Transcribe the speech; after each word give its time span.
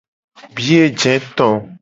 Biye 0.55 0.85
je 0.99 1.13
to. 1.35 1.49